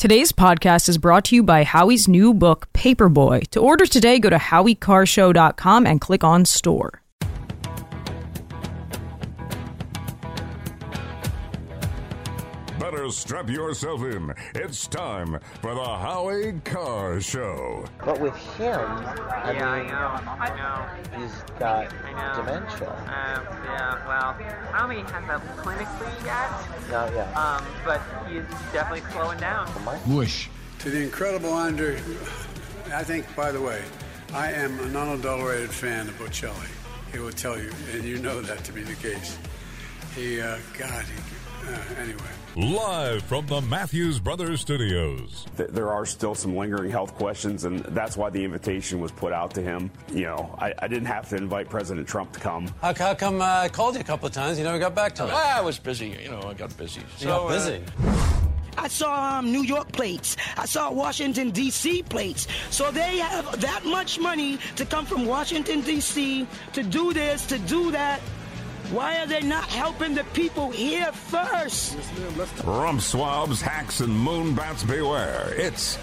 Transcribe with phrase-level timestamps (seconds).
[0.00, 3.48] Today's podcast is brought to you by Howie's new book, Paperboy.
[3.48, 7.02] To order today, go to howiecarrshow.com and click on store.
[13.10, 14.32] Better strap yourself in.
[14.54, 17.84] It's time for the Howie Carr Show.
[18.04, 20.30] But with him, I yeah, mean, I know.
[20.38, 21.18] I know.
[21.18, 22.44] he's got I know.
[22.44, 22.88] dementia.
[22.88, 24.36] Um, yeah, well,
[24.72, 27.36] I don't think he has that clinically yet, Not yet.
[27.36, 29.68] um, but he's definitely slowing down.
[30.06, 30.46] Bush.
[30.78, 31.96] To the incredible Andre,
[32.94, 33.82] I think, by the way,
[34.32, 36.68] I am an unadulterated fan of Bocelli.
[37.12, 39.36] He will tell you, and you know that to be the case.
[40.14, 41.29] He, uh, God, he,
[41.98, 42.30] anyway.
[42.56, 45.46] Live from the Matthews Brothers Studios.
[45.56, 49.54] There are still some lingering health questions, and that's why the invitation was put out
[49.54, 49.90] to him.
[50.12, 52.66] You know, I, I didn't have to invite President Trump to come.
[52.82, 54.58] How, how come uh, I called you a couple of times?
[54.58, 55.30] You never got back to me.
[55.32, 56.16] Ah, I was busy.
[56.22, 57.02] You know, I got busy.
[57.18, 57.84] you got uh, busy.
[58.76, 60.36] I saw um, New York plates.
[60.56, 62.02] I saw Washington, D.C.
[62.04, 62.48] plates.
[62.70, 66.46] So they have that much money to come from Washington, D.C.
[66.72, 68.20] to do this, to do that.
[68.90, 71.96] Why are they not helping the people here first?
[72.64, 75.54] Rump swabs, hacks, and moon bats beware.
[75.54, 75.94] It's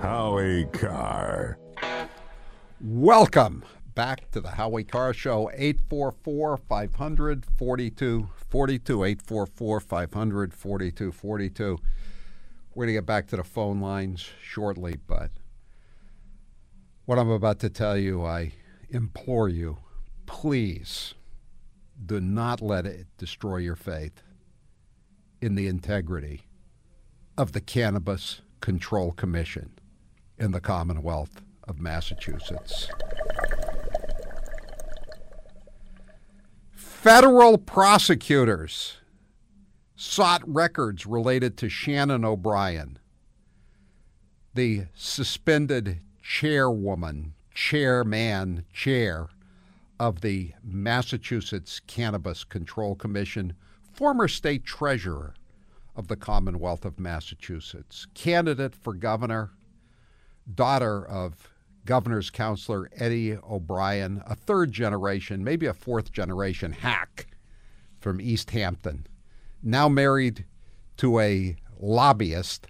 [0.00, 1.58] Howie Carr.
[2.80, 3.62] Welcome
[3.94, 9.04] back to the Howie Carr Show, 844 500 4242.
[9.04, 11.78] 844 500 4242.
[12.74, 15.30] We're going to get back to the phone lines shortly, but
[17.06, 18.52] what I'm about to tell you, I
[18.90, 19.78] implore you,
[20.26, 21.14] please
[22.04, 24.22] do not let it destroy your faith
[25.40, 26.42] in the integrity
[27.38, 29.70] of the Cannabis Control Commission
[30.36, 32.88] in the Commonwealth of Massachusetts.
[36.74, 38.96] Federal prosecutors
[39.94, 42.98] sought records related to Shannon O'Brien,
[44.54, 49.28] the suspended chairwoman, chairman, chair
[50.00, 53.54] of the Massachusetts Cannabis Control Commission,
[53.92, 55.34] former state treasurer
[55.94, 59.52] of the Commonwealth of Massachusetts, candidate for governor,
[60.52, 61.48] daughter of
[61.84, 67.28] governor's counselor Eddie O'Brien, a third generation, maybe a fourth generation hack
[68.00, 69.06] from Easthampton,
[69.62, 70.44] now married
[70.96, 72.66] to a lobbyist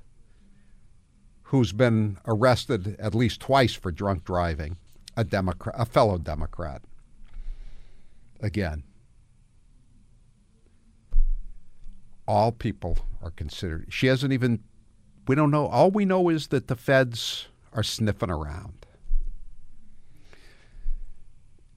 [1.47, 4.77] who's been arrested at least twice for drunk driving,
[5.17, 6.83] a Democrat, a fellow Democrat.
[8.41, 8.83] Again,
[12.27, 13.87] all people are considered.
[13.89, 14.63] She hasn't even.
[15.29, 15.67] We don't know.
[15.67, 18.87] All we know is that the feds are sniffing around.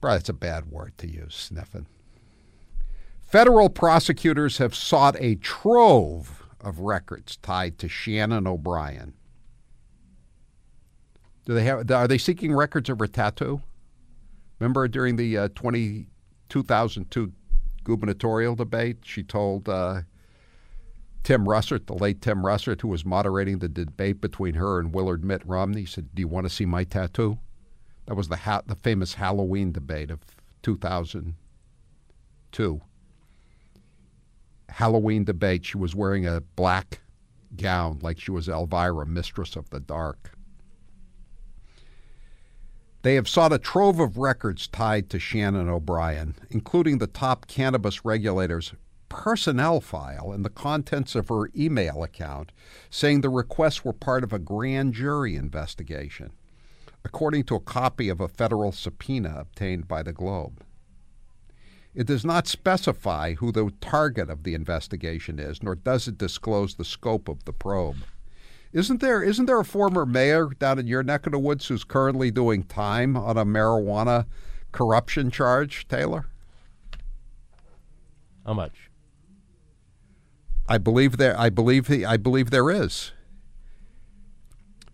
[0.00, 1.86] Probably that's a bad word to use, sniffing.
[3.20, 9.14] Federal prosecutors have sought a trove of records tied to Shannon O'Brien.
[11.50, 11.90] Do they have?
[11.90, 13.60] Are they seeking records of her tattoo?
[14.60, 16.06] Remember during the uh, 20,
[16.48, 17.32] 2002
[17.82, 20.02] gubernatorial debate, she told uh,
[21.24, 25.24] Tim Russert, the late Tim Russert, who was moderating the debate between her and Willard
[25.24, 27.40] Mitt Romney, said, "Do you want to see my tattoo?"
[28.06, 30.20] That was the ha- the famous Halloween debate of
[30.62, 32.80] 2002.
[34.68, 35.64] Halloween debate.
[35.64, 37.00] She was wearing a black
[37.56, 40.30] gown, like she was Elvira, mistress of the dark.
[43.02, 48.04] They have sought a trove of records tied to Shannon O'Brien, including the top cannabis
[48.04, 48.74] regulator's
[49.08, 52.52] personnel file and the contents of her email account,
[52.90, 56.32] saying the requests were part of a grand jury investigation,
[57.02, 60.62] according to a copy of a federal subpoena obtained by the Globe.
[61.94, 66.74] It does not specify who the target of the investigation is, nor does it disclose
[66.74, 68.04] the scope of the probe.
[68.72, 71.82] Isn't there isn't there a former mayor down in your neck of the woods who's
[71.82, 74.26] currently doing time on a marijuana
[74.70, 76.26] corruption charge, Taylor?
[78.46, 78.90] How much?
[80.68, 83.10] I believe there I believe he, I believe there is.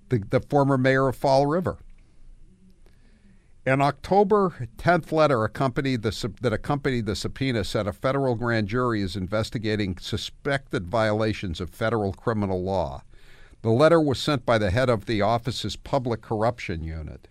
[0.09, 1.79] The the former mayor of Fall River.
[3.67, 9.03] An October 10th letter accompanied the, that accompanied the subpoena said a federal grand jury
[9.03, 13.03] is investigating suspected violations of federal criminal law.
[13.67, 17.27] The letter was sent by the head of the office's public corruption unit.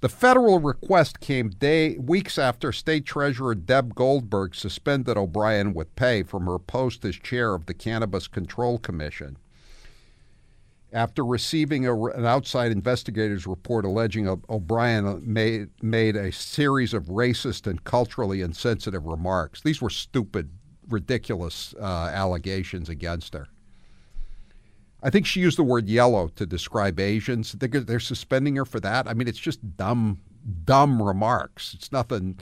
[0.00, 6.22] The federal request came day, weeks after State Treasurer Deb Goldberg suspended O'Brien with pay
[6.22, 9.38] from her post as chair of the Cannabis Control Commission.
[10.92, 17.66] after receiving a, an outside investigator's report alleging O'Brien made, made a series of racist
[17.66, 19.62] and culturally insensitive remarks.
[19.62, 20.50] These were stupid,
[20.90, 23.46] ridiculous uh, allegations against her.
[25.02, 27.52] I think she used the word yellow to describe Asians.
[27.52, 29.08] They're, they're suspending her for that.
[29.08, 30.20] I mean, it's just dumb,
[30.64, 31.74] dumb remarks.
[31.74, 32.38] It's nothing.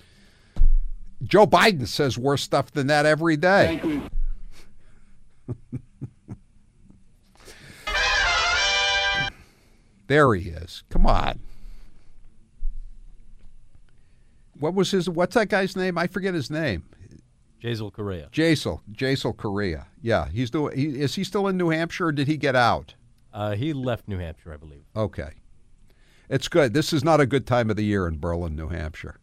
[1.23, 3.81] Joe Biden says worse stuff than that every day.
[10.09, 10.83] There he is.
[10.89, 11.39] Come on.
[14.59, 15.09] What was his?
[15.09, 15.97] What's that guy's name?
[15.97, 16.85] I forget his name.
[17.63, 18.29] Jasiel Correia.
[18.33, 18.81] Jasiel.
[18.93, 19.87] Jasiel Correia.
[20.01, 20.77] Yeah, he's doing.
[20.77, 22.07] He, is he still in New Hampshire?
[22.07, 22.95] or Did he get out?
[23.33, 24.83] Uh, he left New Hampshire, I believe.
[24.97, 25.31] Okay,
[26.29, 26.73] it's good.
[26.75, 29.19] This is not a good time of the year in Berlin, New Hampshire.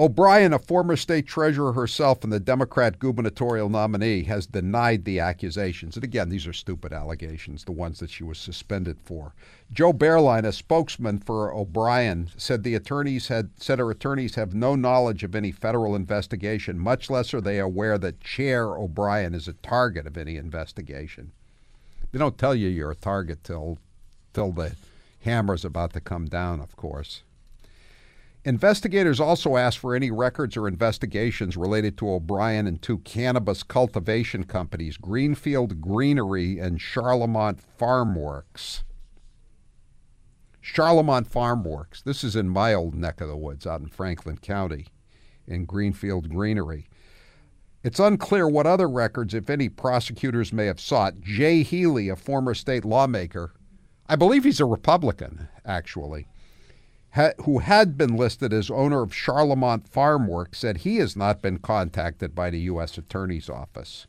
[0.00, 5.96] O'Brien, a former state treasurer herself and the Democrat gubernatorial nominee, has denied the accusations.
[5.96, 9.34] And again, these are stupid allegations, the ones that she was suspended for.
[9.72, 14.76] Joe Bearline, a spokesman for O'Brien, said the attorneys had said her attorneys have no
[14.76, 19.52] knowledge of any federal investigation, much less are they aware that Chair O'Brien is a
[19.54, 21.32] target of any investigation.
[22.12, 23.78] They don't tell you you're a target till
[24.32, 24.76] till the
[25.22, 27.24] hammer's about to come down, of course.
[28.48, 34.44] Investigators also asked for any records or investigations related to O'Brien and two cannabis cultivation
[34.44, 38.84] companies, Greenfield Greenery and Charlemont Farm Works.
[40.64, 44.38] Charlemont Farm Works, this is in my old neck of the woods out in Franklin
[44.38, 44.86] County,
[45.46, 46.88] in Greenfield Greenery.
[47.84, 51.20] It's unclear what other records, if any, prosecutors may have sought.
[51.20, 53.52] Jay Healy, a former state lawmaker,
[54.08, 56.28] I believe he's a Republican, actually
[57.12, 61.58] who had been listed as owner of Charlemont Farm Works, said he has not been
[61.58, 62.98] contacted by the U.S.
[62.98, 64.06] Attorney's Office.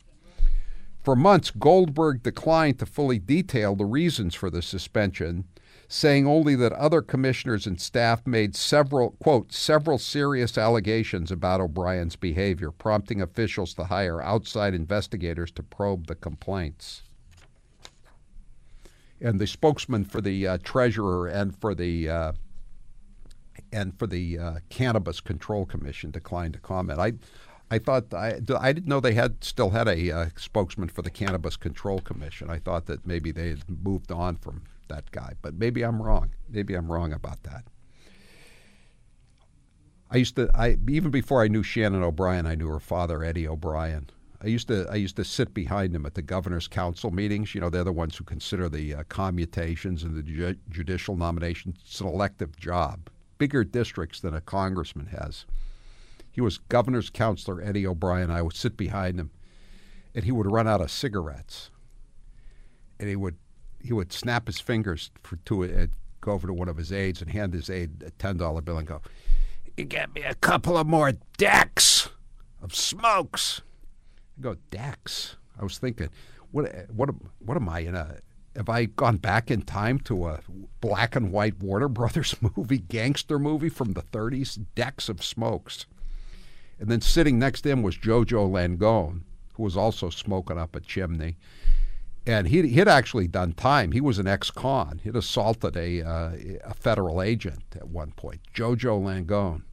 [1.02, 5.46] For months, Goldberg declined to fully detail the reasons for the suspension,
[5.88, 12.16] saying only that other commissioners and staff made several, quote, several serious allegations about O'Brien's
[12.16, 17.02] behavior, prompting officials to hire outside investigators to probe the complaints.
[19.20, 22.32] And the spokesman for the uh, treasurer and for the uh,
[23.72, 27.00] and for the uh, Cannabis Control Commission declined to comment.
[27.00, 27.14] I,
[27.72, 31.12] I thought I, I didn't know they had still had a uh, spokesman for the
[31.12, 32.50] Cannabis Control Commission.
[32.50, 36.32] I thought that maybe they had moved on from that guy, but maybe I'm wrong.
[36.50, 37.66] Maybe I'm wrong about that.
[40.12, 43.48] I used to, I even before I knew Shannon O'Brien, I knew her father, Eddie
[43.48, 44.10] O'Brien.
[44.42, 47.54] I used to, I used to sit behind him at the governor's council meetings.
[47.54, 51.78] You know, they're the ones who consider the uh, commutations and the ju- judicial nominations.
[51.86, 55.46] It's an elective job bigger districts than a congressman has.
[56.32, 58.30] He was governor's counselor, Eddie O'Brien.
[58.30, 59.32] I would sit behind him,
[60.14, 61.72] and he would run out of cigarettes.
[63.00, 63.38] And he would
[63.82, 65.88] he would snap his fingers for, to uh,
[66.22, 68.78] go over to one of his aides and hand his aide a ten dollar bill
[68.78, 69.02] and go,
[69.76, 72.10] "You get me a couple of more decks
[72.62, 73.62] of smokes."
[74.38, 75.38] I go decks.
[75.60, 76.10] I was thinking,
[76.52, 77.10] what what
[77.40, 78.18] what am I in a
[78.56, 80.40] have I gone back in time to a
[80.82, 85.86] black and white Warner Brothers movie, gangster movie from the 30s, Decks of Smokes?
[86.80, 89.22] And then sitting next to him was Jojo Langone,
[89.54, 91.38] who was also smoking up a chimney.
[92.26, 93.92] And he he'd actually done time.
[93.92, 95.02] He was an ex-con.
[95.04, 96.32] He'd assaulted a, uh,
[96.64, 99.64] a federal agent at one point, Jojo Langone.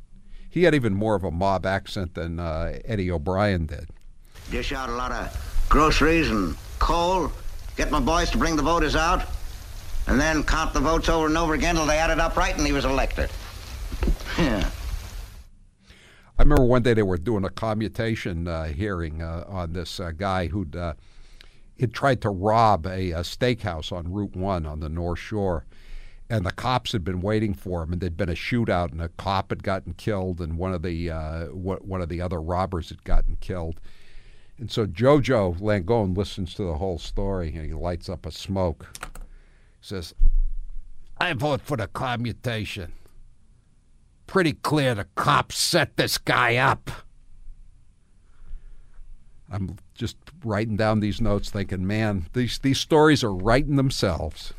[0.48, 3.90] He had even more of a mob accent than uh, Eddie O'Brien did.
[4.50, 7.30] Dish out a lot of groceries and coal
[7.76, 9.24] get my boys to bring the voters out,
[10.06, 12.66] and then count the votes over and over again till they added up right and
[12.66, 13.30] he was elected.
[14.38, 14.68] yeah.
[16.38, 20.10] I remember one day they were doing a commutation uh, hearing uh, on this uh,
[20.10, 20.92] guy who'd uh,
[21.76, 25.64] he'd tried to rob a, a, steakhouse on Route One on the North Shore,
[26.28, 29.08] and the cops had been waiting for him, and there'd been a shootout, and a
[29.08, 33.02] cop had gotten killed, and one of the uh, one of the other robbers had
[33.04, 33.80] gotten killed,
[34.58, 38.88] and so Jojo Langone listens to the whole story and he lights up a smoke.
[39.02, 40.14] He says,
[41.18, 42.92] I vote for the commutation.
[44.26, 46.90] Pretty clear the cops set this guy up.
[49.50, 54.52] I'm just writing down these notes thinking, man, these, these stories are writing themselves.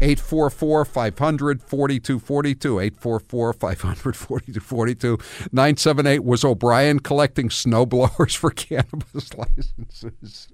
[0.00, 2.80] 844 500 4242.
[2.80, 5.18] 844 500 4242.
[5.52, 10.48] 978 Was O'Brien collecting snowblowers for cannabis licenses?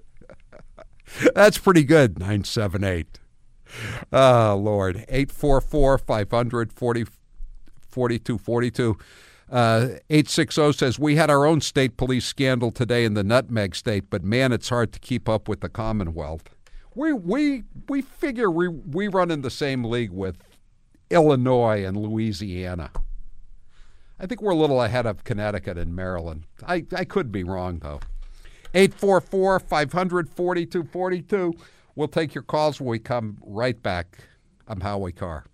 [1.34, 2.18] That's pretty good.
[2.18, 3.18] 978.
[4.12, 5.04] Oh, Lord.
[5.08, 8.98] 844 500 4242.
[9.50, 14.04] Uh, 860 says, We had our own state police scandal today in the nutmeg state,
[14.08, 16.54] but man, it's hard to keep up with the Commonwealth.
[16.94, 20.36] We we we figure we we run in the same league with
[21.10, 22.90] Illinois and Louisiana.
[24.18, 26.44] I think we're a little ahead of Connecticut and Maryland.
[26.66, 28.00] I, I could be wrong though.
[28.74, 31.54] 844 500 4242.
[31.94, 34.24] We'll take your calls when we come right back.
[34.68, 35.44] I'm Howie Carr.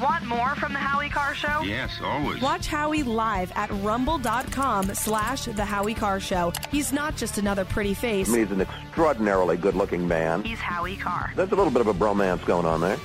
[0.00, 1.62] Want more from the Howie Carr Show?
[1.62, 2.40] Yes, always.
[2.42, 6.52] Watch Howie live at rumble.com slash the Howie Carr Show.
[6.70, 8.28] He's not just another pretty face.
[8.28, 10.42] I mean, he's an extraordinarily good-looking man.
[10.42, 11.32] He's Howie Carr.
[11.36, 12.98] There's a little bit of a bromance going on there.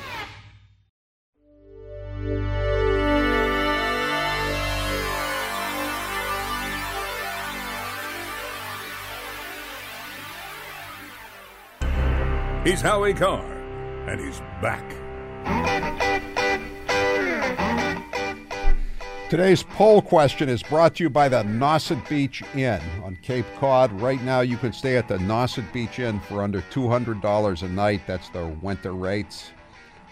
[12.66, 13.46] He's Howie Carr,
[14.08, 14.84] and he's back.
[19.30, 23.92] Today's poll question is brought to you by the Nauset Beach Inn on Cape Cod.
[24.02, 28.02] Right now, you can stay at the Nauset Beach Inn for under $200 a night.
[28.08, 29.52] That's the winter rates.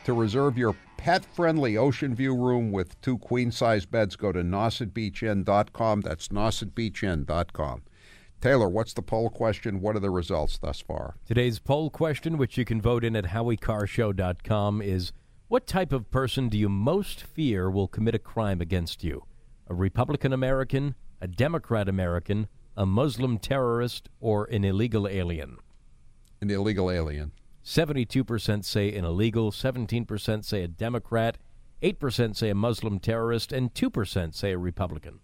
[0.04, 4.44] To reserve your pet friendly ocean view room with two queen size beds, go to
[4.44, 6.02] nausetbeachinn.com.
[6.02, 7.82] That's nausetbeachinn.com.
[8.40, 9.82] Taylor, what's the poll question?
[9.82, 11.16] What are the results thus far?
[11.26, 15.12] Today's poll question, which you can vote in at howiecarrshow.com, is
[15.48, 19.24] what type of person do you most fear will commit a crime against you?
[19.68, 25.58] A Republican American, a Democrat American, a Muslim terrorist, or an illegal alien?
[26.42, 27.32] An illegal alien.
[27.64, 31.38] 72% say an illegal, 17% say a Democrat,
[31.82, 35.20] 8% say a Muslim terrorist, and 2% say a Republican.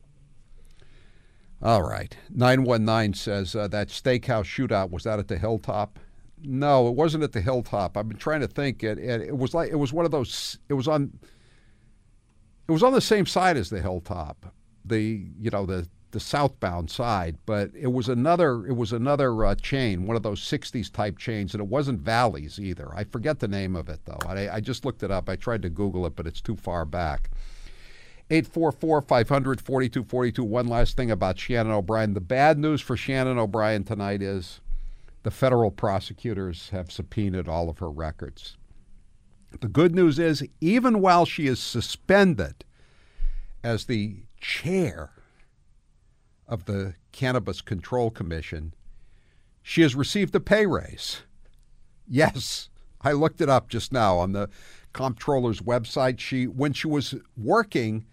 [1.61, 2.15] All right.
[2.29, 5.99] 919 says uh, that steakhouse shootout was that at the Hilltop?
[6.43, 7.97] No, it wasn't at the Hilltop.
[7.97, 8.83] I've been trying to think.
[8.83, 10.59] It, it, it was like it was one of those.
[10.69, 11.17] It was on.
[12.67, 14.53] It was on the same side as the Hilltop,
[14.85, 18.65] the you know the the southbound side, but it was another.
[18.67, 22.59] It was another uh, chain, one of those '60s type chains, and it wasn't Valle's
[22.59, 22.93] either.
[22.93, 24.19] I forget the name of it though.
[24.27, 25.29] I, I just looked it up.
[25.29, 27.31] I tried to Google it, but it's too far back.
[28.29, 30.43] 844 500 4242.
[30.43, 32.13] One last thing about Shannon O'Brien.
[32.13, 34.61] The bad news for Shannon O'Brien tonight is
[35.23, 38.57] the federal prosecutors have subpoenaed all of her records.
[39.59, 42.63] The good news is, even while she is suspended
[43.63, 45.09] as the chair
[46.47, 48.73] of the Cannabis Control Commission,
[49.61, 51.21] she has received a pay raise.
[52.07, 52.69] Yes,
[53.01, 54.49] I looked it up just now on the
[54.93, 56.19] comptroller's website.
[56.19, 58.05] She, when she was working,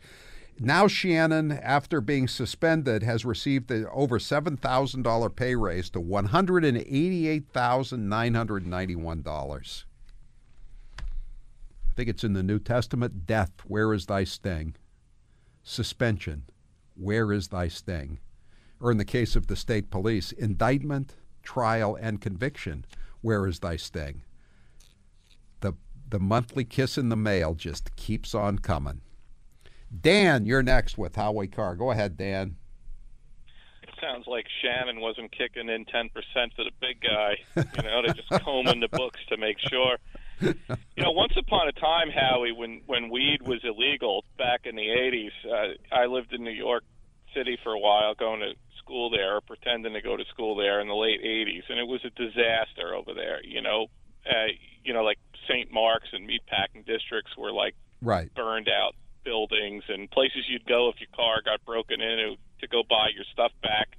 [0.60, 6.00] Now Shannon, after being suspended, has received the over seven thousand dollar pay raise to
[6.00, 9.86] one hundred and eighty eight thousand nine hundred ninety one dollars.
[11.00, 13.28] I think it's in the New Testament.
[13.28, 14.76] Death, where is thy sting?
[15.64, 16.44] Suspension,
[16.98, 18.20] where is thy sting?
[18.80, 22.86] Or in the case of the state police, indictment, trial, and conviction,
[23.22, 24.24] where is thy sting?
[25.62, 25.74] The,
[26.10, 29.02] the monthly kiss in the mail just keeps on coming.
[30.02, 31.76] Dan, you're next with Howie Carr.
[31.76, 32.58] Go ahead, Dan.
[33.84, 36.12] It sounds like Shannon wasn't kicking in 10%
[36.56, 37.38] for the big guy.
[37.56, 39.98] You know, they're just combing the books to make sure.
[40.42, 44.88] You know, once upon a time, Howie, when when weed was illegal back in the
[44.88, 46.84] 80s, uh, I lived in New York
[47.36, 50.80] City for a while, going to school there, or pretending to go to school there
[50.80, 53.44] in the late 80s, and it was a disaster over there.
[53.44, 53.88] You know,
[54.26, 54.48] uh,
[54.84, 55.72] you know, like St.
[55.72, 61.00] Mark's and meatpacking districts were like right burned out buildings and places you'd go if
[61.00, 63.90] your car got broken into to go buy your stuff back.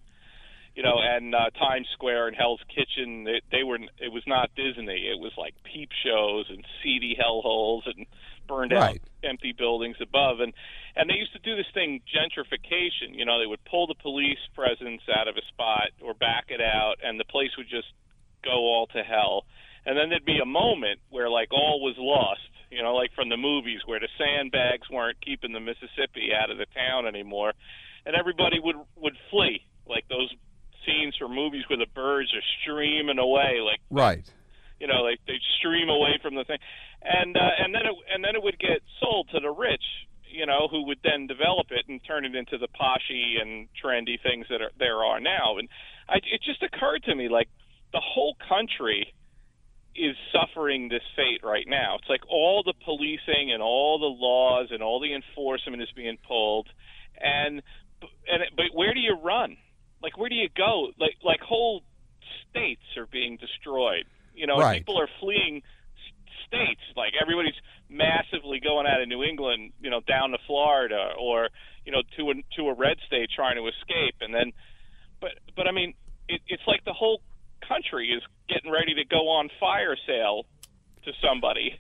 [0.79, 3.81] You know, and uh, Times Square and Hell's Kitchen, they, they were.
[3.99, 5.11] It was not Disney.
[5.11, 8.07] It was like peep shows and seedy hellholes and
[8.47, 8.95] burned right.
[8.95, 10.39] out empty buildings above.
[10.39, 10.53] And
[10.95, 13.19] and they used to do this thing, gentrification.
[13.19, 16.61] You know, they would pull the police presence out of a spot or back it
[16.61, 17.89] out, and the place would just
[18.45, 19.47] go all to hell.
[19.85, 23.31] And then there'd be a moment where like all was lost you know, like from
[23.31, 27.55] the movies where the sandbags weren't keeping the Mississippi out of the town anymore,
[28.05, 30.33] and everybody would would flee, like those
[31.09, 34.31] scenes from movies where the birds are streaming away, like right.
[34.81, 36.59] You know, like they stream away from the thing,
[37.03, 39.83] and uh, and then it and then it would get sold to the rich,
[40.31, 44.23] you know, who would then develop it and turn it into the poshy and trendy
[44.23, 45.59] things that are there are now.
[45.59, 45.69] And
[46.09, 47.49] I, it just occurred to me, like
[47.93, 49.13] the whole country
[49.97, 51.97] is suffering this fate right now.
[51.99, 56.19] It's like all the policing and all the laws and all the enforcement is being
[56.27, 56.69] pulled,
[57.21, 57.63] and
[58.31, 59.57] and but where do you run?
[60.03, 60.89] Like where do you go?
[60.99, 61.83] Like like whole
[62.51, 64.05] states are being destroyed.
[64.35, 64.79] You know, Right.
[64.79, 65.63] people are fleeing
[66.47, 66.81] states.
[66.97, 67.55] Like everybody's
[67.89, 71.49] massively going out of New England, you know, down to Florida or
[71.85, 74.53] you know to a to a red state trying to escape, and then,
[75.21, 75.95] but but I mean,
[76.29, 77.21] it, it's like the whole
[77.67, 80.47] country is getting ready to go on fire sale
[81.05, 81.79] to somebody.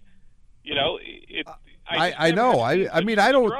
[0.65, 1.47] You know, it.
[1.89, 2.61] I, just I know.
[2.61, 3.51] I I mean I don't.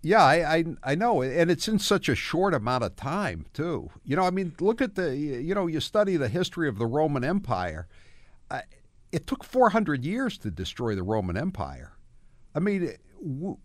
[0.00, 3.90] Yeah, I, I I know, and it's in such a short amount of time too.
[4.04, 6.86] You know, I mean, look at the you know you study the history of the
[6.86, 7.88] Roman Empire.
[8.50, 8.60] Uh,
[9.10, 11.92] it took 400 years to destroy the Roman Empire.
[12.54, 12.94] I mean,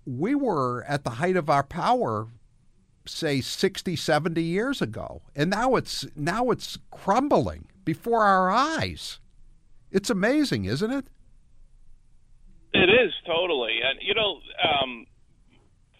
[0.05, 2.27] we were at the height of our power
[3.05, 9.19] say 60 70 years ago and now it's now it's crumbling before our eyes
[9.91, 11.07] it's amazing isn't it
[12.73, 15.05] It is totally, and you know, um,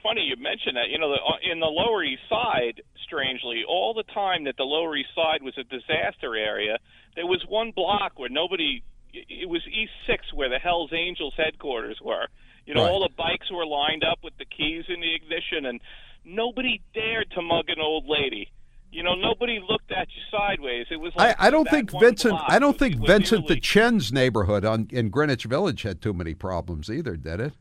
[0.04, 0.90] funny you mentioned that.
[0.90, 4.64] You know, the, uh, in the Lower East Side, strangely, all the time that the
[4.64, 6.78] Lower East Side was a disaster area,
[7.16, 8.84] there was one block where nobody.
[9.14, 12.28] It was East Six where the Hell's Angels headquarters were.
[12.66, 12.90] You know, Right.
[12.92, 15.80] all the bikes were lined up with the keys in the ignition, and
[16.26, 18.50] nobody dared to mug an old lady.
[18.92, 20.86] You know, nobody looked at you sideways.
[20.92, 22.40] It was like I, I don't think Vincent.
[22.48, 26.34] I don't was- think Vincent the Chin's neighborhood on in Greenwich Village had too many
[26.34, 27.54] problems either, did it?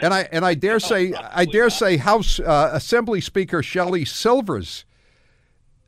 [0.00, 4.84] And I and I dare say I dare say House uh, Assembly Speaker Shelley Silver's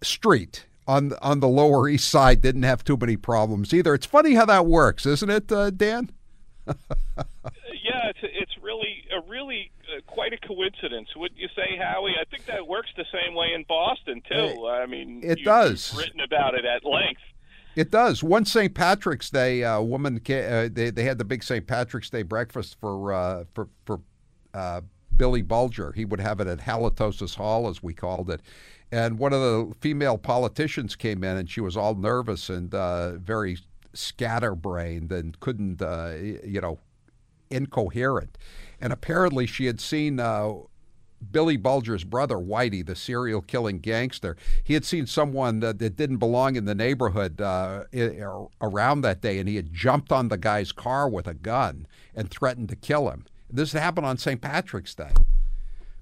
[0.03, 3.95] street on on the Lower East Side didn't have too many problems either.
[3.95, 6.11] It's funny how that works, isn't it, uh, Dan?
[6.67, 12.15] yeah, it's it's really a really uh, quite a coincidence, wouldn't you say, Howie?
[12.21, 14.67] I think that works the same way in Boston too.
[14.69, 15.95] I mean, it you- does.
[15.97, 17.21] Written about it at length.
[17.76, 18.23] It does.
[18.25, 18.75] One St.
[18.75, 21.66] Patrick's Day, a woman uh, they they had the big St.
[21.66, 24.00] Patrick's Day breakfast for uh, for for
[24.54, 24.80] uh,
[25.14, 25.92] Billy Bulger.
[25.92, 28.40] He would have it at Halitosis Hall, as we called it.
[28.90, 33.18] And one of the female politicians came in, and she was all nervous and uh,
[33.18, 33.59] very
[33.92, 36.14] scatterbrained and couldn't, uh,
[36.45, 36.78] you know,
[37.50, 38.38] incoherent.
[38.80, 40.18] And apparently, she had seen.
[41.30, 46.19] Billy Bulger's brother, Whitey, the serial killing gangster, he had seen someone that, that didn't
[46.19, 47.84] belong in the neighborhood uh,
[48.60, 52.30] around that day, and he had jumped on the guy's car with a gun and
[52.30, 53.25] threatened to kill him.
[53.50, 54.41] This happened on St.
[54.41, 55.12] Patrick's Day.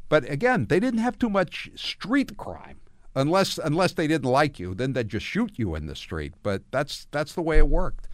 [0.08, 2.80] But again, they didn't have too much street crime.
[3.16, 6.34] Unless unless they didn't like you, then they'd just shoot you in the street.
[6.42, 8.08] But that's that's the way it worked.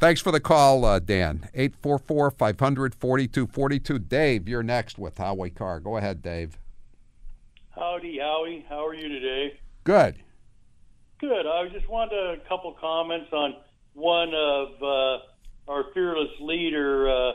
[0.00, 1.50] Thanks for the call, uh, Dan.
[1.52, 3.98] 844 500 4242.
[3.98, 5.78] Dave, you're next with Howie Carr.
[5.78, 6.58] Go ahead, Dave.
[7.68, 8.64] Howdy, Howie.
[8.66, 9.60] How are you today?
[9.84, 10.16] Good.
[11.18, 11.46] Good.
[11.46, 13.56] I just wanted a couple comments on
[13.92, 17.32] one of uh, our fearless leader uh,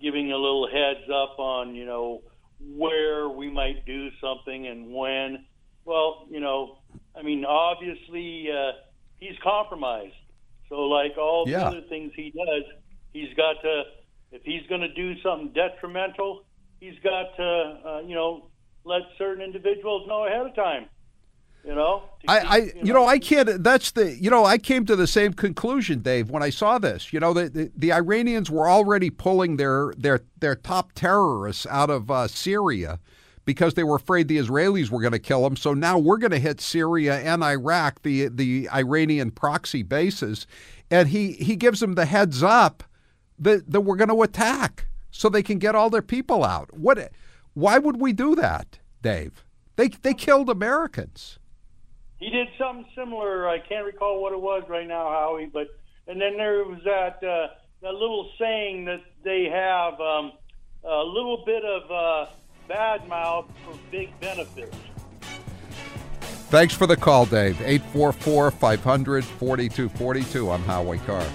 [0.00, 2.22] giving a little heads up on, you know,
[2.60, 5.46] where we might do something and when.
[5.84, 6.78] Well, you know,
[7.18, 8.70] I mean, obviously uh,
[9.18, 10.14] he's compromised.
[10.68, 11.68] So, like all the Yeah.
[11.68, 12.64] other things he does,
[13.12, 13.82] he's got to.
[14.32, 16.44] If he's going to do something detrimental,
[16.80, 18.50] he's got to, uh, you know,
[18.84, 20.86] let certain individuals know ahead of time.
[21.64, 23.62] You know, I, keep- I you know, I can't.
[23.64, 27.10] That's the you know, I came to the same conclusion, Dave, when I saw this.
[27.12, 31.88] You know, the the, the Iranians were already pulling their their their top terrorists out
[31.88, 32.98] of uh, Syria
[33.44, 35.56] because they were afraid the Israelis were going to kill them.
[35.56, 40.46] So now we're going to hit Syria and Iraq, the the Iranian proxy bases,
[40.90, 42.82] and he he gives them the heads up
[43.38, 46.76] that that we're going to attack so they can get all their people out.
[46.76, 47.12] What?
[47.54, 49.44] Why would we do that, Dave?
[49.76, 51.38] They they killed Americans.
[52.18, 53.48] He did something similar.
[53.48, 55.50] I can't recall what it was right now, Howie.
[55.52, 55.68] But
[56.06, 57.48] and then there was that uh,
[57.82, 60.32] that little saying that they have um,
[60.84, 62.30] a little bit of uh,
[62.68, 64.76] bad mouth for big benefits.
[66.50, 67.60] Thanks for the call, Dave.
[67.60, 70.50] 844 500 4242.
[70.50, 71.26] I'm Howie Carr.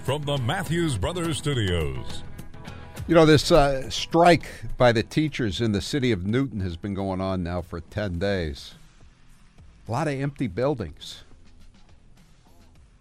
[0.00, 2.22] Live from the Matthews Brothers Studios.
[3.06, 4.46] You know, this uh, strike
[4.78, 8.18] by the teachers in the city of Newton has been going on now for 10
[8.18, 8.76] days.
[9.86, 11.24] A lot of empty buildings.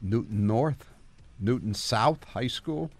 [0.01, 0.89] Newton North,
[1.39, 2.91] Newton South High School.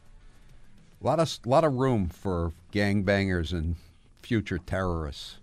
[1.01, 3.75] A lot of, lot of room for gangbangers and
[4.21, 5.39] future terrorists.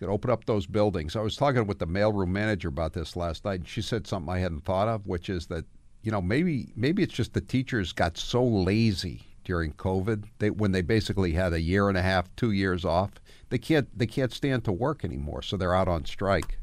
[0.00, 1.14] You could open up those buildings.
[1.14, 4.32] I was talking with the mailroom manager about this last night, and she said something
[4.32, 5.66] I hadn't thought of, which is that
[6.02, 10.24] you know maybe maybe it's just the teachers got so lazy during COVID.
[10.38, 13.12] They when they basically had a year and a half, two years off.
[13.48, 16.58] They can't they can't stand to work anymore, so they're out on strike.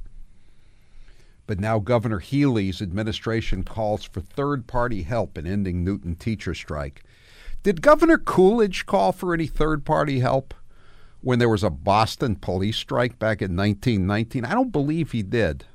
[1.45, 7.03] But now Governor Healey's administration calls for third party help in ending Newton teacher strike.
[7.63, 10.53] Did Governor Coolidge call for any third party help
[11.21, 14.45] when there was a Boston police strike back in 1919?
[14.45, 15.65] I don't believe he did.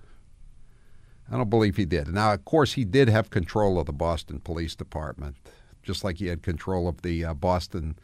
[1.31, 2.09] I don't believe he did.
[2.09, 5.37] Now, of course, he did have control of the Boston Police Department,
[5.83, 7.97] just like he had control of the uh, Boston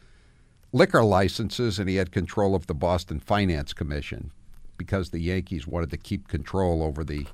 [0.71, 4.31] liquor licenses and he had control of the Boston Finance Commission
[4.77, 7.25] because the Yankees wanted to keep control over the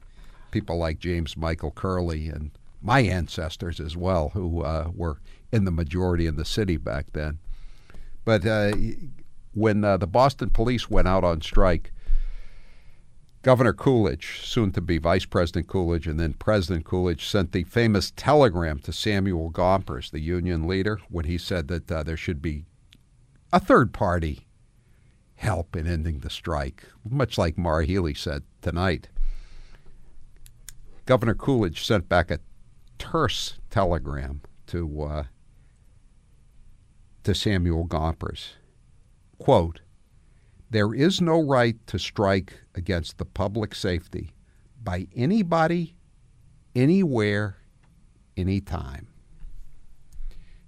[0.51, 5.19] people like James Michael Curley and my ancestors as well, who uh, were
[5.51, 7.39] in the majority in the city back then.
[8.23, 8.73] But uh,
[9.53, 11.91] when uh, the Boston police went out on strike,
[13.45, 18.09] Governor Coolidge, soon to be Vice President Coolidge, and then President Coolidge sent the famous
[18.09, 22.65] telegram to Samuel Gompers, the union leader, when he said that uh, there should be
[23.53, 24.47] a third party
[25.35, 29.09] help in ending the strike, much like Maura Healey said tonight.
[31.05, 32.39] Governor Coolidge sent back a
[32.97, 35.23] terse telegram to uh,
[37.23, 38.53] to Samuel Gompers.
[39.37, 39.81] Quote,
[40.75, 44.33] there is no right to strike against the public safety
[44.83, 45.95] by anybody,
[46.75, 47.55] anywhere,
[48.35, 49.07] anytime.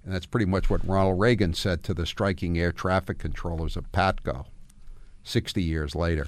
[0.02, 3.92] And that's pretty much what Ronald Reagan said to the striking air traffic controllers of
[3.92, 4.46] PATCO
[5.24, 6.26] 60 years later.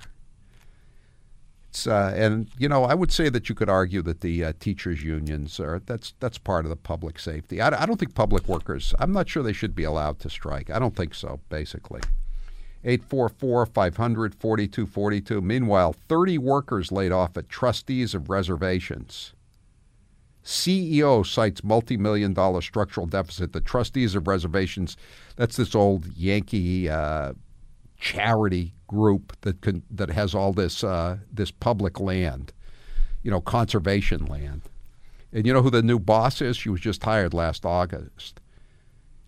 [1.87, 5.03] Uh, and you know, I would say that you could argue that the uh, teachers'
[5.03, 7.63] unions are that's that's part of the public safety.
[7.63, 8.93] I, I don't think public workers.
[8.99, 10.69] I'm not sure they should be allowed to strike.
[10.69, 11.41] I don't think so.
[11.49, 12.01] Basically,
[12.85, 15.41] 844 500 4242.
[15.41, 19.35] Meanwhile, 30 workers laid off at trustees of reservations.
[20.45, 23.53] CEO cites multi million dollar structural deficit.
[23.53, 24.97] The trustees of reservations,
[25.37, 27.35] that's this old Yankee uh,
[27.99, 32.53] charity group that can, that has all this uh, this public land,
[33.23, 34.63] you know, conservation land.
[35.33, 36.57] And you know who the new boss is?
[36.57, 38.41] She was just hired last August.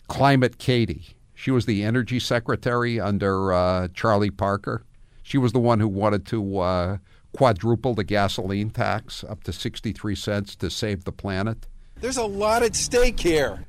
[0.09, 1.17] Climate Katie.
[1.43, 4.85] She was the energy secretary under uh, Charlie Baker.
[5.25, 6.99] She was the one who wanted to uh,
[7.37, 11.67] quadruple the gasoline tax up to 63 cents to save the planet.
[12.01, 13.67] There's a lot at stake here.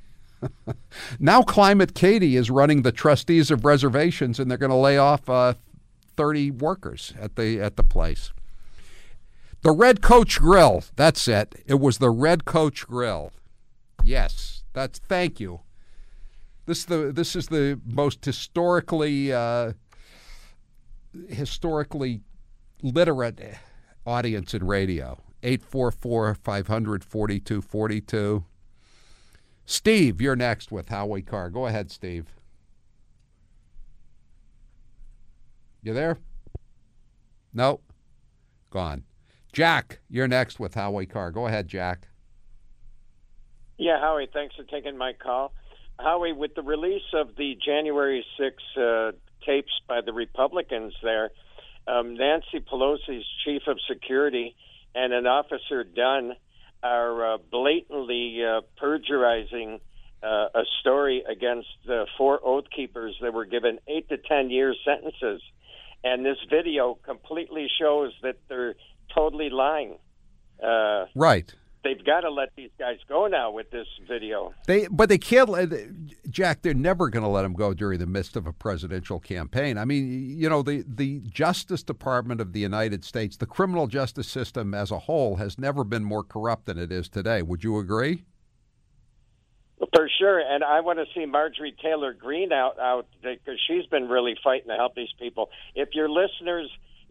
[1.20, 5.28] now, Climate Katie is running the trustees of reservations, and they're going to lay off
[5.28, 5.56] uh,
[6.16, 8.32] 30 workers at the at the place.
[9.64, 10.84] The Red Coach Grill.
[10.96, 11.56] That's it.
[11.66, 13.32] It was the Red Coach Grill.
[14.04, 15.00] Yes, that's.
[15.00, 15.62] Thank you.
[16.66, 19.74] This is the this is the most historically uh,
[21.28, 22.22] historically
[22.82, 23.40] literate
[24.06, 25.22] audience in radio.
[25.44, 28.46] 844 500 4242.
[29.66, 31.50] Steve, you're next with Howie Carr.
[31.50, 32.28] Go ahead, Steve.
[35.82, 36.18] You there?
[37.54, 37.82] No.
[38.70, 39.04] Gone.
[39.52, 41.32] Jack, you're next with Howie Carr.
[41.32, 42.08] Go ahead, Jack.
[43.78, 45.54] Yeah, Howie, thanks for taking my call.
[46.00, 49.12] Howie, with the release of the January 6 uh,
[49.46, 51.32] tapes by the Republicans there,
[51.88, 54.56] um, Nancy Pelosi's chief of security
[54.96, 56.34] and an officer Dunn
[56.82, 59.80] are uh, blatantly uh, perjurizing
[60.22, 64.74] uh, a story against the four oath keepers that were given eight to ten year
[64.86, 65.42] sentences.
[66.04, 68.76] And this video completely shows that they're
[69.14, 69.98] totally lying.
[70.62, 74.54] Uh, right they've got to let these guys go now with this video.
[74.68, 75.70] They, but they can't let
[76.30, 76.62] Jack.
[76.62, 79.78] They're never going to let them go during the midst of a presidential campaign.
[79.78, 84.28] I mean, you know, the the Justice Department of the United States, the criminal justice
[84.28, 87.42] system as a whole, has never been more corrupt than it is today.
[87.42, 88.26] Would you agree?
[89.94, 94.08] For sure, and I want to see Marjorie Taylor Greene out out because she's been
[94.08, 95.50] really fighting to help these people.
[95.76, 96.70] If your listeners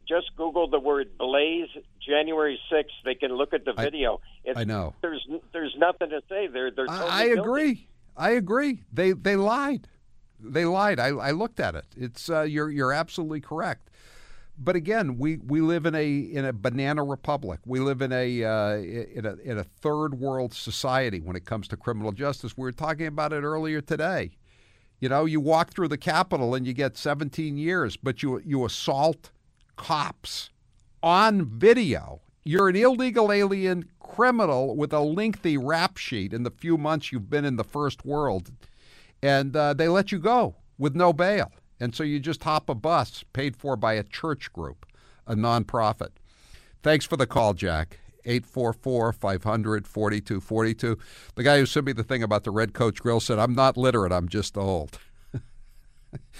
[0.09, 1.69] just Google the word Blaze
[2.07, 2.85] January 6th.
[3.05, 4.21] They can look at the video.
[4.45, 4.95] It's, I know.
[5.03, 6.49] There's there's nothing to say.
[6.49, 6.87] They're they're.
[6.87, 7.89] Totally I, agree.
[8.17, 8.83] I agree.
[8.93, 9.89] They they lied.
[10.41, 10.99] They lied.
[10.99, 11.87] I, I looked at it.
[11.97, 13.91] It's uh, you're you're absolutely correct.
[14.59, 17.61] But again, we, we live in a in a banana republic.
[17.65, 21.69] We live in a uh, in a in a third world society when it comes
[21.69, 22.57] to criminal justice.
[22.57, 24.33] We were talking about it earlier today.
[25.01, 28.65] You know, you walk through the Capitol and you get 17 years, but you you
[28.65, 29.33] assault
[29.83, 30.51] cops
[31.03, 32.21] on video.
[32.45, 37.29] You're an illegal alien criminal with a lengthy rap sheet in the few months you've
[37.29, 38.53] been in the first world,
[39.25, 41.51] and uh, they let you go with no bail.
[41.81, 44.87] And so you just hop a bus paid for by a church group,
[45.27, 46.11] a nonprofit.
[46.85, 47.99] Thanks for the call, Jack.
[48.25, 50.97] 844 500 4242.
[51.35, 53.77] The guy who sent me the thing about the Red Coach Grill said, I'm not
[53.77, 55.01] literate, I'm just old.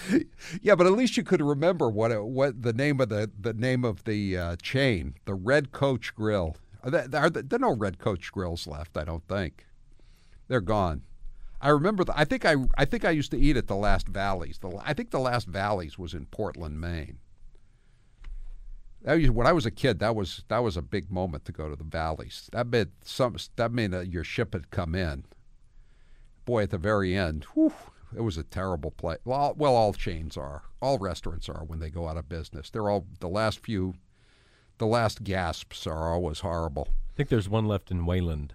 [0.63, 3.53] yeah, but at least you could remember what it, what the name of the, the
[3.53, 6.57] name of the uh, chain, the Red Coach Grill.
[6.83, 9.67] Are there, are there, there are no Red Coach grills left, I don't think.
[10.49, 11.03] They're gone.
[11.61, 12.03] I remember.
[12.03, 12.57] The, I think I.
[12.77, 14.59] I think I used to eat at the Last Valle's.
[14.59, 17.19] The, I think the Last Valle's was in Portland, Maine.
[19.03, 21.53] That was, when I was a kid, that was that was a big moment to
[21.53, 22.51] go to the Valle's.
[22.53, 23.37] That meant some.
[23.55, 25.25] That meant uh, your ship had come in.
[26.45, 27.73] Boy, at the very end, whew,
[28.17, 29.19] it was a terrible place.
[29.25, 30.63] Well, well, all chains are.
[30.81, 32.71] All restaurants are when they go out of business.
[32.71, 33.95] They're all the last few.
[34.79, 36.89] The last gasps are always horrible.
[36.91, 38.55] I think there's one left in Wayland.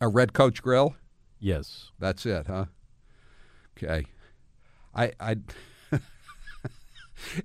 [0.00, 0.96] A Red Coach Grill.
[1.38, 1.90] Yes.
[1.98, 2.66] That's it, huh?
[3.76, 4.06] Okay.
[4.94, 5.36] I I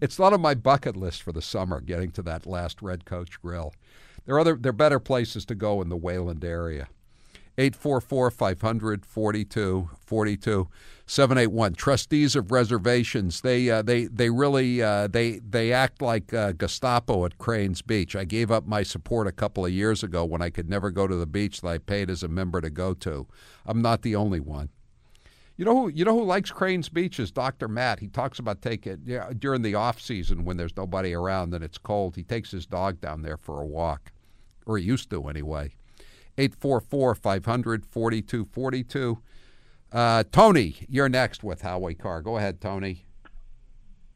[0.02, 3.42] It's not on my bucket list for the summer getting to that last Red Coach
[3.42, 3.74] Grill.
[4.26, 6.88] There are other there are better places to go in the Wayland area.
[7.60, 10.68] 844 500 42 42
[11.08, 16.52] 781 trustees of reservations they uh, they they really uh, they they act like uh,
[16.52, 18.16] Gestapo at Cranes Beach.
[18.16, 21.08] I gave up my support a couple of years ago when I could never go
[21.08, 23.26] to the beach that I paid as a member to go to.
[23.66, 24.70] I'm not the only one.
[25.56, 27.68] You know who you know who likes Cranes Beach is Dr.
[27.68, 28.02] Matt.
[28.02, 31.80] He talks about taking yeah, during the off season when there's nobody around and it's
[31.80, 34.12] cold he takes his dog down there for a walk.
[34.68, 35.74] Or he used to anyway
[36.38, 39.20] 844 500 4242.
[39.92, 42.22] Uh, Tony, you're next with Howie Carr.
[42.22, 43.06] Go ahead, Tony.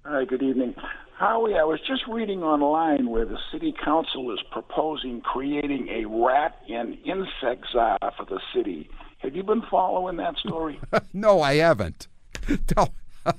[0.05, 0.75] Hi, good evening.
[1.17, 6.57] Howie, I was just reading online where the city council is proposing creating a rat
[6.67, 8.89] and insect czar for the city.
[9.19, 10.79] Have you been following that story?
[11.13, 12.07] no, I haven't.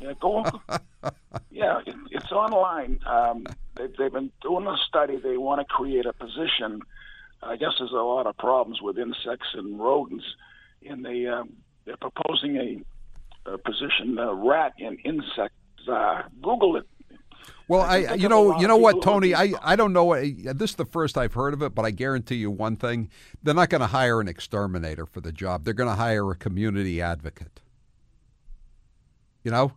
[0.01, 0.45] Yeah, go.
[1.51, 3.01] yeah, it, it's online.
[3.05, 3.45] Um,
[3.77, 5.17] they, they've been doing a study.
[5.17, 6.83] They want to create a position
[7.43, 10.25] I guess there's a lot of problems with insects and rodents,
[10.89, 11.53] and they um,
[11.85, 15.55] they're proposing a, a position uh, rat and insect.
[15.91, 16.87] Uh, Google it.
[17.67, 20.15] Well, I, you know, you know what, Tony, I, I don't know.
[20.15, 23.09] This is the first I've heard of it, but I guarantee you one thing:
[23.43, 25.65] they're not going to hire an exterminator for the job.
[25.65, 27.61] They're going to hire a community advocate.
[29.43, 29.73] You know,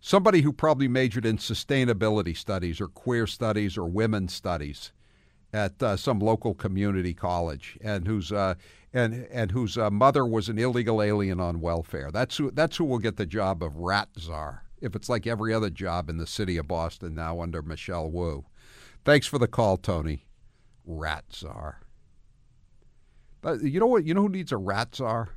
[0.00, 4.92] somebody who probably majored in sustainability studies or queer studies or women's studies
[5.52, 8.54] at uh, some local community college, and whose uh,
[8.92, 12.10] and and whose uh, mother was an illegal alien on welfare.
[12.10, 15.52] That's who that's who will get the job of rat czar if it's like every
[15.52, 18.44] other job in the city of Boston now under Michelle Wu.
[19.04, 20.26] Thanks for the call, Tony.
[20.84, 21.80] Rat czar.
[23.40, 24.04] But you know what?
[24.04, 25.30] You know who needs a rat czar?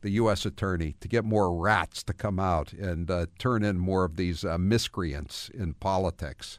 [0.00, 0.44] The U.S.
[0.44, 4.44] attorney to get more rats to come out and uh, turn in more of these
[4.44, 6.58] uh, miscreants in politics.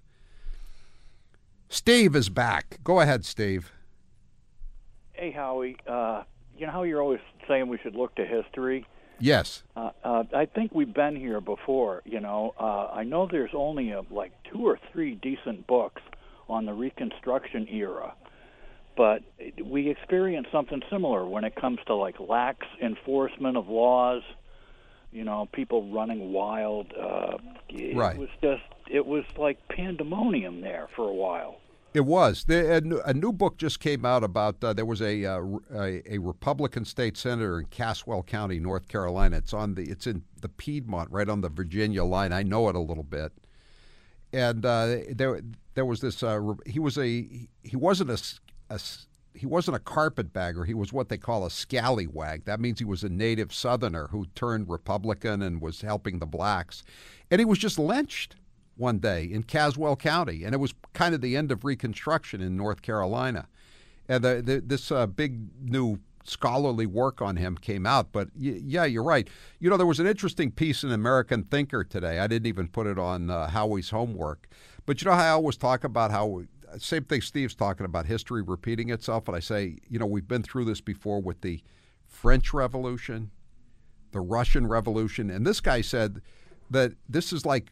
[1.74, 2.78] Steve is back.
[2.84, 3.72] Go ahead, Steve.
[5.14, 5.76] Hey, Howie.
[5.88, 6.22] Uh,
[6.56, 8.86] you know how you're always saying we should look to history?
[9.20, 9.64] Yes.
[9.76, 12.04] Uh, uh, I think we've been here before.
[12.06, 16.04] You know, uh, I know there's only a, like two or three decent books
[16.48, 18.14] on the Reconstruction era,
[18.96, 19.24] but
[19.66, 24.22] we experienced something similar when it comes to like lax enforcement of laws.
[25.12, 26.94] You know, people running wild.
[26.94, 27.38] Uh,
[27.70, 28.16] it right.
[28.16, 31.58] was just, it was like pandemonium there for a while.
[31.94, 32.46] It was.
[32.46, 35.42] The, a, a, new book just came out about uh, there was a, uh,
[35.76, 39.38] a, a Republican state senator in Caswell County, North Carolina.
[39.38, 42.34] It's on the it's in the Piedmont, right on the Virginia line.
[42.34, 43.32] I know it a little bit.
[44.32, 45.42] And uh, there
[45.76, 46.24] there was this.
[46.24, 47.28] Uh, he was a
[47.62, 48.20] he wasn't a,
[48.74, 48.80] a
[49.36, 50.66] he wasn't a carpetbagger.
[50.66, 52.46] He was what they call a scallywag.
[52.46, 56.84] That means he was a native Southerner who turned Republican and was helping the blacks,
[57.30, 58.36] and he was just lynched
[58.76, 62.58] one day in Caswell County, and it was kind of the end of Reconstruction in
[62.58, 63.48] North Carolina.
[64.08, 68.12] And the, the, this uh, big new scholarly work on him came out.
[68.12, 69.28] But y- yeah, you're right.
[69.60, 72.20] You know, there was an interesting piece in American Thinker today.
[72.20, 74.48] I didn't even put it on uh, Howie's homework.
[74.86, 76.44] But you know how I always talk about how,
[76.78, 79.28] same thing Steve's talking about, history repeating itself.
[79.28, 81.62] And I say, you know, we've been through this before with the
[82.08, 83.32] French Revolution,
[84.12, 85.30] the Russian Revolution.
[85.30, 86.22] And this guy said
[86.70, 87.70] that this is like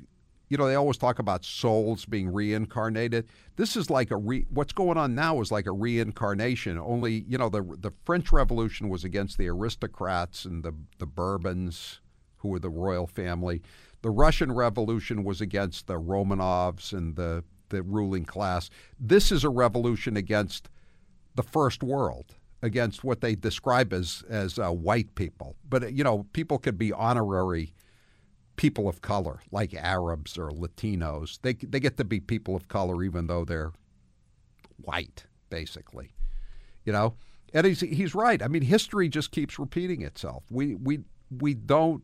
[0.51, 3.29] you know, they always talk about souls being reincarnated.
[3.55, 6.77] This is like a re, what's going on now is like a reincarnation.
[6.77, 12.01] Only, you know, the the French Revolution was against the aristocrats and the the Bourbons,
[12.39, 13.61] who were the royal family.
[14.01, 18.69] The Russian Revolution was against the Romanovs and the the ruling class.
[18.99, 20.69] This is a revolution against
[21.33, 25.55] the first world, against what they describe as as uh, white people.
[25.69, 27.71] But you know, people could be honorary
[28.61, 31.39] people of color, like Arabs or Latinos.
[31.41, 33.71] They they get to be people of color even though they're
[34.77, 36.11] white, basically.
[36.85, 37.15] You know,
[37.53, 38.41] and he's he's right.
[38.41, 40.43] I mean, history just keeps repeating itself.
[40.51, 40.99] We we
[41.39, 42.03] we don't.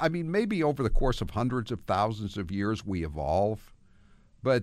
[0.00, 3.74] I mean, maybe over the course of hundreds of thousands of years we evolve,
[4.44, 4.62] but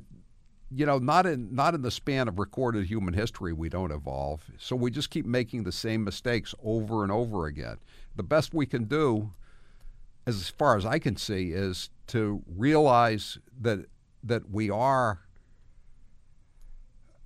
[0.73, 4.49] you know, not in not in the span of recorded human history we don't evolve.
[4.58, 7.79] So we just keep making the same mistakes over and over again.
[8.15, 9.34] The best we can do,
[10.25, 13.86] as far as I can see, is to realize that
[14.23, 15.19] that we are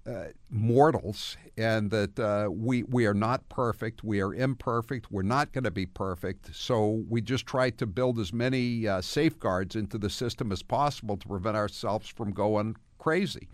[0.08, 4.04] uh, mortals and that uh, we we are not perfect.
[4.04, 5.12] We are imperfect.
[5.12, 6.56] We're not going to be perfect.
[6.56, 11.18] So we just try to build as many uh, safeguards into the system as possible
[11.18, 13.50] to prevent ourselves from going crazy.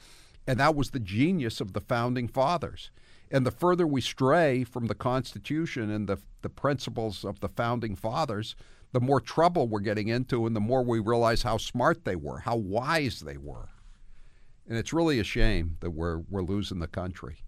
[0.45, 2.91] And that was the genius of the founding fathers.
[3.32, 7.95] And the further we stray from the Constitution and the the principles of the founding
[7.95, 8.56] fathers,
[8.93, 12.39] the more trouble we're getting into, and the more we realize how smart they were,
[12.39, 13.69] how wise they were.
[14.67, 17.43] And it's really a shame that we're, we're losing the country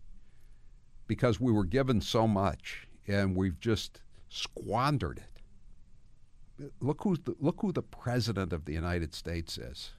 [1.07, 6.71] because we were given so much and we've just squandered it.
[6.81, 9.91] Look, who's the, look who the President of the United States is.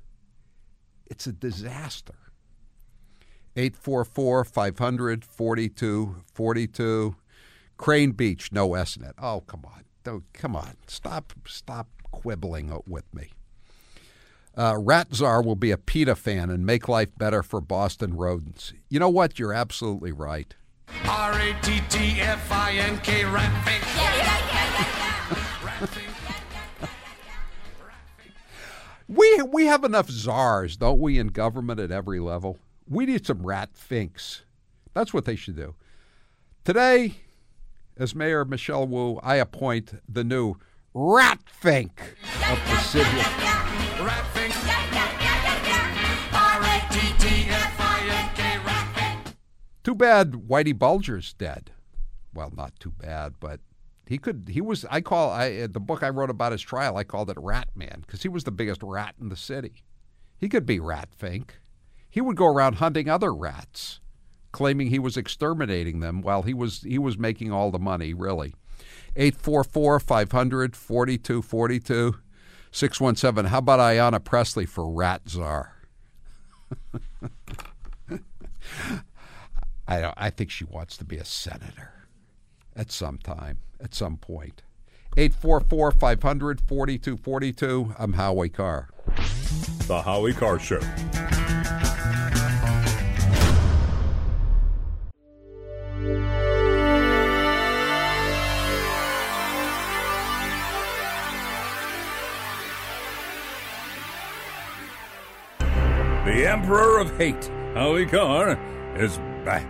[1.06, 2.16] It's a disaster.
[3.54, 7.16] 844 500 4242.
[7.76, 9.12] Crane Beach, no SNet.
[9.18, 9.85] Oh, come on.
[10.06, 10.76] Don't, come on.
[10.86, 13.30] Stop, stop quibbling with me.
[14.56, 18.72] Uh, Rat Czar will be a PETA fan and make life better for Boston rodents.
[18.88, 19.40] You know what?
[19.40, 20.54] You're absolutely right.
[21.04, 23.82] R A T T F I N K Ratfink.
[23.96, 24.86] Yeah, yeah, yeah,
[25.80, 25.98] yeah,
[26.82, 26.88] yeah.
[29.08, 32.60] we we have enough czars, don't we, in government at every level?
[32.88, 34.44] We need some rat finks.
[34.94, 35.74] That's what they should do.
[36.64, 37.16] Today,
[37.96, 40.56] as Mayor Michelle Wu, I appoint the new
[40.94, 42.16] rat fink
[42.48, 43.22] of the city.
[49.82, 51.70] Too bad Whitey Bulger's dead.
[52.34, 53.60] Well, not too bad, but
[54.06, 54.48] he could.
[54.52, 54.84] He was.
[54.90, 55.30] I call.
[55.30, 56.96] I uh, the book I wrote about his trial.
[56.96, 59.84] I called it Rat Man because he was the biggest rat in the city.
[60.36, 61.60] He could be Rat Fink.
[62.08, 64.00] He would go around hunting other rats,
[64.56, 68.14] claiming he was exterminating them while he was he was making all the money.
[68.14, 68.54] Really.
[69.14, 72.16] 844 500 4242
[72.70, 73.50] 617.
[73.50, 75.76] How about Ayanna Pressley for Rat Czar?
[79.86, 81.92] I don't, I think she wants to be a senator
[82.74, 84.62] at some time, at some point.
[85.18, 87.94] 844 500 4242.
[87.98, 88.88] I'm Howie Carr.
[89.86, 90.80] The Howie Carr Show.
[106.26, 108.58] The Emperor of Hate, Howie Carr,
[108.96, 109.64] is back.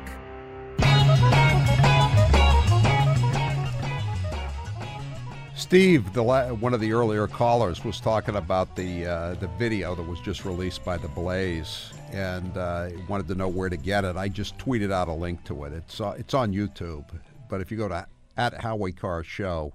[5.54, 9.94] Steve, the la- one of the earlier callers, was talking about the uh, the video
[9.94, 14.06] that was just released by the Blaze, and uh, wanted to know where to get
[14.06, 14.16] it.
[14.16, 15.74] I just tweeted out a link to it.
[15.74, 17.04] It's uh, it's on YouTube,
[17.50, 18.06] but if you go to
[18.38, 19.74] at Howie Carr Show,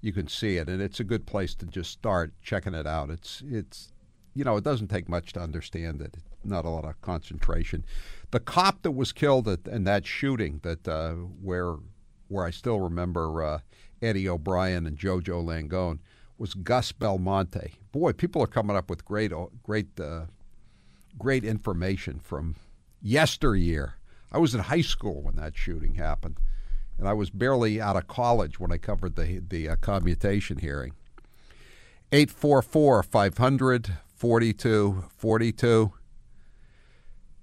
[0.00, 3.10] you can see it, and it's a good place to just start checking it out.
[3.10, 3.90] It's it's
[4.34, 6.16] you know it doesn't take much to understand it.
[6.44, 7.84] Not a lot of concentration.
[8.30, 11.76] The cop that was killed at, in that shooting, that uh, where
[12.28, 13.58] where I still remember uh,
[14.00, 15.98] Eddie O'Brien and JoJo Langone,
[16.38, 17.74] was Gus Belmonte.
[17.92, 20.26] Boy, people are coming up with great great uh,
[21.18, 22.56] great information from
[23.02, 23.94] yesteryear.
[24.32, 26.38] I was in high school when that shooting happened,
[26.98, 30.92] and I was barely out of college when I covered the the uh, commutation hearing.
[32.12, 35.92] 844 500 4242.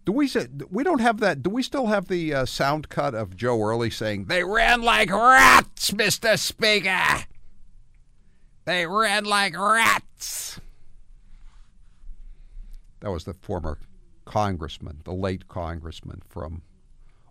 [0.06, 1.42] Do we say we don't have that?
[1.42, 5.10] Do we still have the uh, sound cut of Joe Early saying they ran like
[5.12, 7.26] rats, Mister Speaker?
[8.66, 10.60] They ran like rats.
[13.00, 13.80] That was the former
[14.26, 16.62] congressman, the late congressman from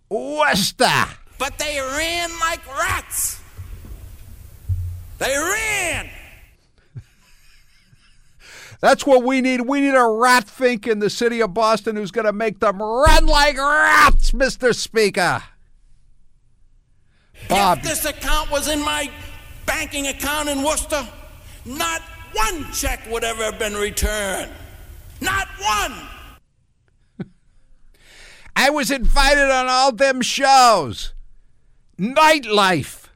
[0.09, 1.05] Worcester.
[1.39, 3.39] But they ran like rats.
[5.19, 6.09] They ran.
[8.79, 9.61] That's what we need.
[9.61, 12.81] We need a rat fink in the city of Boston who's going to make them
[12.81, 14.73] run like rats, Mr.
[14.73, 15.43] Speaker.
[17.49, 17.79] Bob.
[17.79, 19.09] If this account was in my
[19.65, 21.07] banking account in Worcester,
[21.65, 22.01] not
[22.33, 24.51] one check would ever have been returned.
[25.21, 26.07] Not one.
[28.55, 31.13] I was invited on all them shows.
[31.99, 33.07] Nightline.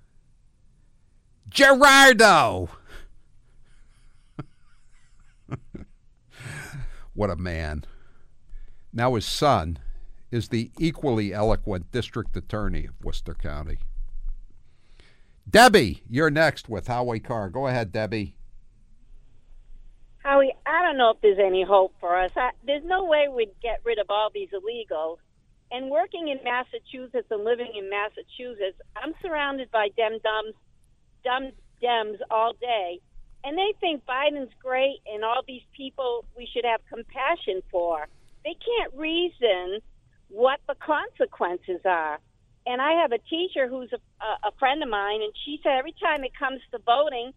[1.50, 2.70] Geraldo.
[7.14, 7.86] What a man.
[8.94, 9.80] Now his son
[10.32, 13.80] is the equally eloquent district attorney of Worcester County.
[15.50, 17.50] Debbie, you're next with Howie Carr.
[17.50, 18.36] Go ahead, Debbie.
[20.20, 22.32] Howie, I don't know if there's any hope for us.
[22.36, 25.18] I, there's no way we'd get rid of all these illegals.
[25.72, 30.54] And working in Massachusetts and living in Massachusetts, I'm surrounded by dem dums,
[31.24, 31.52] dumb
[31.82, 33.00] Dems all day,
[33.44, 38.08] and they think Biden's great and all these people we should have compassion for.
[38.44, 39.82] They can't reason
[40.30, 42.20] what the consequences are.
[42.66, 45.96] And I have a teacher who's a, a friend of mine, and she said every
[46.00, 47.34] time it comes to voting,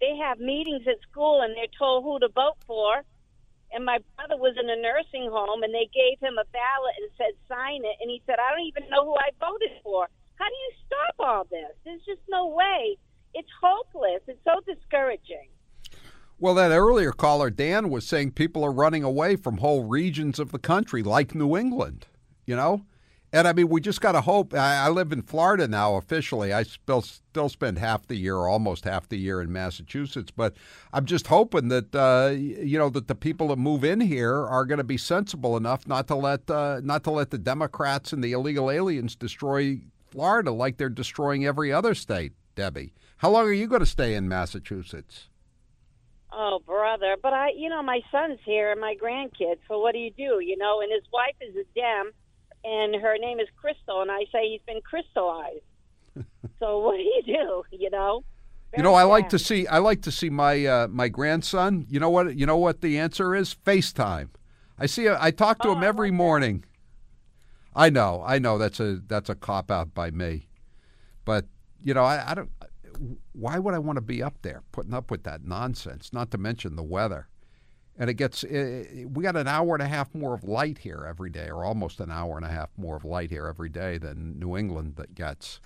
[0.00, 3.02] they have meetings at school and they're told who to vote for.
[3.72, 7.10] And my brother was in a nursing home, and they gave him a ballot and
[7.18, 10.06] said sign it, and he said I don't even know who I voted for.
[10.36, 11.72] How do you stop all this?
[11.84, 12.96] There's just no way.
[13.36, 14.22] It's hopeless.
[14.26, 15.48] It's so discouraging.
[16.38, 20.52] Well, that earlier caller, Dan, was saying people are running away from whole regions of
[20.52, 22.06] the country, like New England,
[22.46, 22.86] you know?
[23.32, 24.54] And I mean, we just got to hope.
[24.54, 26.54] I, I, live in Florida now officially.
[26.54, 30.30] I still still spend half the year, almost half the year, in Massachusetts.
[30.30, 30.54] But
[30.92, 34.64] I'm just hoping that uh, you know that the people that move in here are
[34.64, 38.22] going to be sensible enough not to let uh, not to let the Democrats and
[38.22, 39.80] the illegal aliens destroy
[40.10, 42.32] Florida like they're destroying every other state.
[42.54, 45.28] Debbie, how long are you going to stay in Massachusetts?
[46.32, 47.16] Oh, brother.
[47.22, 49.58] But I, you know, my son's here and my grandkids.
[49.68, 50.40] So what do you do?
[50.40, 52.12] You know, and his wife is a Dem,
[52.62, 55.64] and her name is Crystal, and I say he's been crystallized.
[56.58, 57.64] so what do you do?
[57.70, 58.22] You know.
[58.72, 59.08] Very you know, I sad.
[59.08, 59.66] like to see.
[59.66, 61.86] I like to see my uh, my grandson.
[61.88, 62.36] You know what?
[62.36, 63.54] You know what the answer is?
[63.54, 64.28] FaceTime.
[64.78, 65.08] I see.
[65.08, 66.60] I talk to oh, him every morning.
[66.60, 67.80] That.
[67.80, 68.22] I know.
[68.26, 68.58] I know.
[68.58, 70.48] That's a that's a cop out by me,
[71.24, 71.46] but
[71.82, 72.50] you know, I, I don't
[73.32, 76.12] why would I want to be up there putting up with that nonsense?
[76.12, 77.28] Not to mention the weather.
[77.98, 81.06] And it gets, it, we got an hour and a half more of light here
[81.08, 83.96] every day, or almost an hour and a half more of light here every day
[83.96, 85.60] than New England that gets.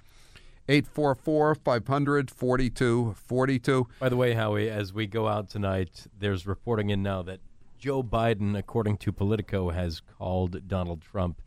[0.68, 3.89] 844 500 4242.
[3.99, 7.41] By the way, Howie, as we go out tonight, there's reporting in now that
[7.76, 11.43] Joe Biden, according to Politico, has called Donald Trump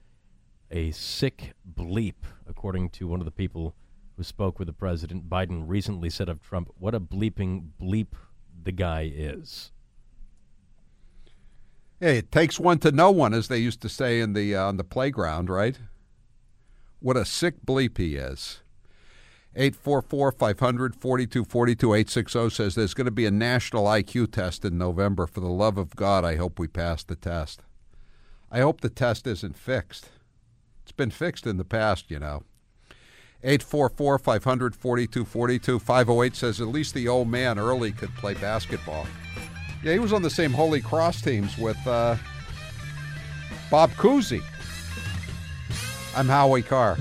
[0.70, 2.16] a sick bleep,
[2.48, 3.76] according to one of the people
[4.18, 8.14] who spoke with the president, Biden recently said of Trump, "What a bleeping bleep
[8.62, 9.72] the guy is."
[12.00, 14.66] Hey, it takes one to know one, as they used to say in the uh,
[14.66, 15.80] on the playground, right?
[17.00, 18.62] What a sick bleep he is.
[19.56, 25.28] 844 500 4242 860 says there's going to be a national IQ test in November.
[25.28, 27.62] For the love of God, I hope we pass the test.
[28.52, 30.10] I hope the test isn't fixed.
[30.82, 32.44] It's been fixed in the past, you know.
[33.44, 35.80] 844 500 4242.
[35.80, 39.06] 508 says at least the old man early could play basketball.
[39.84, 42.16] Yeah, he was on the same Holy Cross teams with uh,
[43.70, 44.42] Bob Cousy.
[46.16, 46.98] I'm Howie Carr.